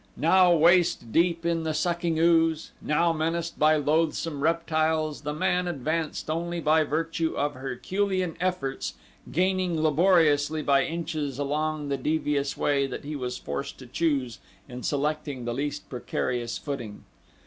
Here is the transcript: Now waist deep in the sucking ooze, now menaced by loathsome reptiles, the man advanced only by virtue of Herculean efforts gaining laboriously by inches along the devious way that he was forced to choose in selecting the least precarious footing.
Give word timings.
Now 0.17 0.51
waist 0.55 1.11
deep 1.11 1.45
in 1.45 1.61
the 1.61 1.75
sucking 1.75 2.17
ooze, 2.17 2.71
now 2.81 3.13
menaced 3.13 3.59
by 3.59 3.75
loathsome 3.75 4.41
reptiles, 4.41 5.21
the 5.21 5.31
man 5.31 5.67
advanced 5.67 6.27
only 6.27 6.59
by 6.59 6.83
virtue 6.83 7.35
of 7.37 7.53
Herculean 7.53 8.35
efforts 8.39 8.95
gaining 9.31 9.79
laboriously 9.79 10.63
by 10.63 10.85
inches 10.85 11.37
along 11.37 11.89
the 11.89 11.97
devious 11.97 12.57
way 12.57 12.87
that 12.87 13.03
he 13.03 13.15
was 13.15 13.37
forced 13.37 13.77
to 13.77 13.85
choose 13.85 14.39
in 14.67 14.81
selecting 14.81 15.45
the 15.45 15.53
least 15.53 15.87
precarious 15.87 16.57
footing. 16.57 17.03